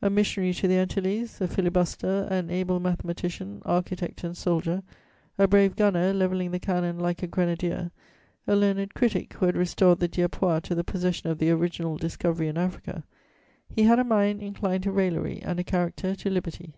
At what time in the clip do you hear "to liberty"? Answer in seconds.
16.14-16.76